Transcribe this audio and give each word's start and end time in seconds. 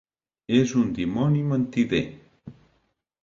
És 0.59 0.71
un 0.79 0.87
dimoni 0.99 1.43
mentider! 1.51 2.03